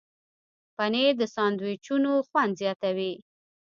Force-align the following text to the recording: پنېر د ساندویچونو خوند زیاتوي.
پنېر 0.75 1.11
د 1.21 1.21
ساندویچونو 1.35 2.11
خوند 2.27 2.51
زیاتوي. 2.61 3.13